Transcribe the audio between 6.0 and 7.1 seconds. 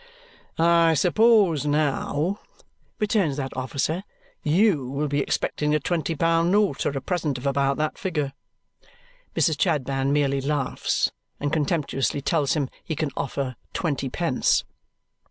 pound note or a